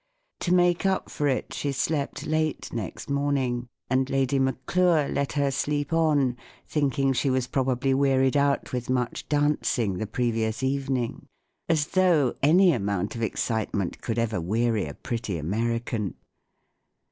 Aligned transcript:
To 0.39 0.51
make 0.55 0.83
up 0.83 1.11
for 1.11 1.27
it, 1.27 1.53
she 1.53 1.71
slept 1.71 2.25
late 2.25 2.73
next 2.73 3.07
morning; 3.07 3.67
and 3.87 4.09
Lady 4.09 4.39
Maclure 4.39 5.07
let 5.07 5.33
her 5.33 5.51
sleep 5.51 5.93
on, 5.93 6.37
thinking 6.67 7.13
she 7.13 7.29
was 7.29 7.45
probably 7.45 7.93
wearied 7.93 8.35
out 8.35 8.73
with 8.73 8.89
much 8.89 9.29
dancing 9.29 9.99
the 9.99 10.07
previous 10.07 10.63
evening—as 10.63 11.85
though 11.89 12.33
any 12.41 12.73
amount 12.73 13.13
of 13.13 13.21
excitement 13.21 14.01
could 14.01 14.17
ever 14.17 14.41
weary 14.41 14.87
a 14.87 14.95
pretty 14.95 15.37
American! 15.37 16.15